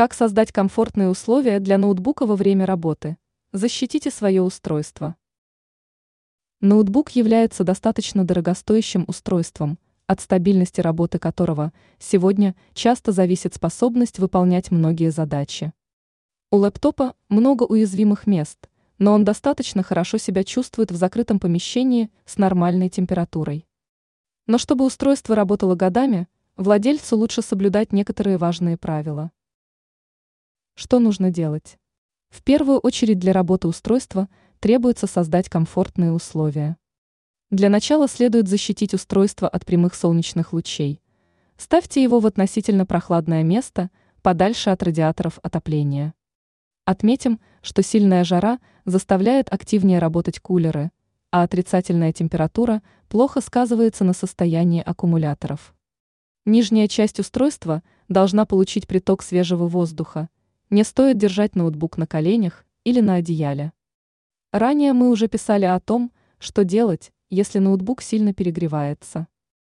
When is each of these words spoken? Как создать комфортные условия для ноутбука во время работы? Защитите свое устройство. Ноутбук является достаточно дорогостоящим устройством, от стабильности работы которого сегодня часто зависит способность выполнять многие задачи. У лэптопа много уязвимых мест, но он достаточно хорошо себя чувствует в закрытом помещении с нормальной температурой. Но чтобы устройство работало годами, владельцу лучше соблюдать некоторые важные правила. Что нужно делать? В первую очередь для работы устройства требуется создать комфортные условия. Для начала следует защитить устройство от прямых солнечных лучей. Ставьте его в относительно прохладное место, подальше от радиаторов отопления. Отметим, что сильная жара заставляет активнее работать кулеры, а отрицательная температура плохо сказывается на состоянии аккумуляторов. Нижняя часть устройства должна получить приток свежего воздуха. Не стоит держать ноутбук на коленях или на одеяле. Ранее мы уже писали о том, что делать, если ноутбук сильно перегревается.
Как 0.00 0.14
создать 0.14 0.50
комфортные 0.50 1.10
условия 1.10 1.60
для 1.60 1.76
ноутбука 1.76 2.24
во 2.24 2.34
время 2.34 2.64
работы? 2.64 3.18
Защитите 3.52 4.10
свое 4.10 4.40
устройство. 4.40 5.14
Ноутбук 6.62 7.10
является 7.10 7.64
достаточно 7.64 8.24
дорогостоящим 8.24 9.04
устройством, 9.08 9.78
от 10.06 10.22
стабильности 10.22 10.80
работы 10.80 11.18
которого 11.18 11.74
сегодня 11.98 12.54
часто 12.72 13.12
зависит 13.12 13.52
способность 13.52 14.18
выполнять 14.18 14.70
многие 14.70 15.10
задачи. 15.10 15.74
У 16.50 16.56
лэптопа 16.56 17.14
много 17.28 17.64
уязвимых 17.64 18.26
мест, 18.26 18.70
но 18.96 19.12
он 19.12 19.22
достаточно 19.22 19.82
хорошо 19.82 20.16
себя 20.16 20.44
чувствует 20.44 20.90
в 20.90 20.96
закрытом 20.96 21.38
помещении 21.38 22.10
с 22.24 22.38
нормальной 22.38 22.88
температурой. 22.88 23.66
Но 24.46 24.56
чтобы 24.56 24.86
устройство 24.86 25.34
работало 25.34 25.74
годами, 25.74 26.26
владельцу 26.56 27.18
лучше 27.18 27.42
соблюдать 27.42 27.92
некоторые 27.92 28.38
важные 28.38 28.78
правила. 28.78 29.30
Что 30.82 30.98
нужно 30.98 31.30
делать? 31.30 31.76
В 32.30 32.42
первую 32.42 32.78
очередь 32.78 33.18
для 33.18 33.34
работы 33.34 33.68
устройства 33.68 34.30
требуется 34.60 35.06
создать 35.06 35.50
комфортные 35.50 36.10
условия. 36.10 36.78
Для 37.50 37.68
начала 37.68 38.08
следует 38.08 38.48
защитить 38.48 38.94
устройство 38.94 39.46
от 39.46 39.66
прямых 39.66 39.94
солнечных 39.94 40.54
лучей. 40.54 41.02
Ставьте 41.58 42.02
его 42.02 42.18
в 42.18 42.24
относительно 42.24 42.86
прохладное 42.86 43.42
место, 43.42 43.90
подальше 44.22 44.70
от 44.70 44.82
радиаторов 44.82 45.38
отопления. 45.42 46.14
Отметим, 46.86 47.40
что 47.60 47.82
сильная 47.82 48.24
жара 48.24 48.58
заставляет 48.86 49.52
активнее 49.52 49.98
работать 49.98 50.40
кулеры, 50.40 50.92
а 51.30 51.42
отрицательная 51.42 52.14
температура 52.14 52.80
плохо 53.10 53.42
сказывается 53.42 54.02
на 54.04 54.14
состоянии 54.14 54.82
аккумуляторов. 54.82 55.74
Нижняя 56.46 56.88
часть 56.88 57.20
устройства 57.20 57.82
должна 58.08 58.46
получить 58.46 58.88
приток 58.88 59.22
свежего 59.22 59.66
воздуха. 59.66 60.30
Не 60.70 60.84
стоит 60.84 61.18
держать 61.18 61.56
ноутбук 61.56 61.98
на 61.98 62.06
коленях 62.06 62.64
или 62.84 63.00
на 63.00 63.14
одеяле. 63.16 63.72
Ранее 64.52 64.92
мы 64.92 65.10
уже 65.10 65.26
писали 65.26 65.64
о 65.64 65.80
том, 65.80 66.12
что 66.38 66.62
делать, 66.62 67.12
если 67.28 67.58
ноутбук 67.58 68.02
сильно 68.02 68.32
перегревается. 68.32 69.26